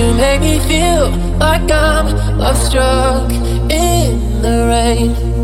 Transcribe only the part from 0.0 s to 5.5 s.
You make me feel like I'm love struck in the rain.